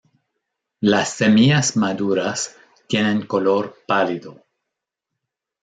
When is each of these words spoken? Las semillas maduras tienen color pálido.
Las 0.79 1.13
semillas 1.13 1.77
maduras 1.77 2.55
tienen 2.87 3.27
color 3.27 3.75
pálido. 3.87 4.43